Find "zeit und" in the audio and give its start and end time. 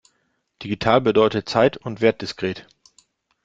1.47-2.01